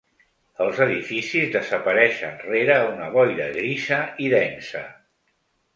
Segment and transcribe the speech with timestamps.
[0.63, 4.85] Els edificis desapareixen rere una boira grisa i densa.